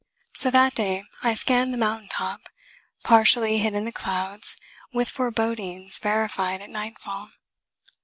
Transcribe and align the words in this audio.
So 0.33 0.49
that 0.49 0.73
day 0.73 1.03
I 1.21 1.35
scanned 1.35 1.71
the 1.71 1.77
mountain 1.77 2.07
top, 2.09 2.41
partially 3.03 3.59
hid 3.59 3.75
in 3.75 3.85
the 3.85 3.91
clouds, 3.91 4.57
with 4.91 5.09
forebodings 5.09 5.99
verified 5.99 6.59
at 6.59 6.71
nightfall. 6.71 7.29